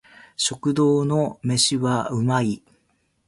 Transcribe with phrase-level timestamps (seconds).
[0.35, 2.63] 食堂の飯は美味い